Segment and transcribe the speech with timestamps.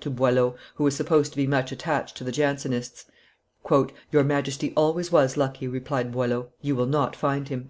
[0.00, 3.04] to Boileau, who was supposed to be much attached to the Jansenists.
[4.10, 7.60] "Your Majesty always was lucky," replied Boileau; "you will not find him."